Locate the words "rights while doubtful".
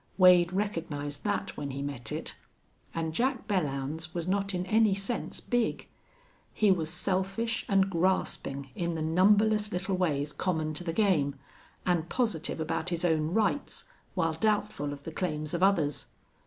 13.35-14.91